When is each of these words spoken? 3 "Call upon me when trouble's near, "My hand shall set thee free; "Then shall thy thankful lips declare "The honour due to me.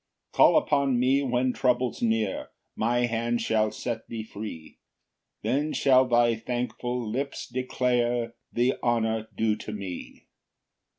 3 0.33 0.37
"Call 0.37 0.57
upon 0.57 0.99
me 0.99 1.21
when 1.21 1.53
trouble's 1.53 2.01
near, 2.01 2.49
"My 2.75 3.05
hand 3.05 3.39
shall 3.39 3.69
set 3.71 4.07
thee 4.07 4.23
free; 4.23 4.79
"Then 5.43 5.73
shall 5.73 6.07
thy 6.07 6.33
thankful 6.37 7.07
lips 7.07 7.47
declare 7.47 8.33
"The 8.51 8.77
honour 8.81 9.27
due 9.37 9.55
to 9.57 9.71
me. 9.71 10.25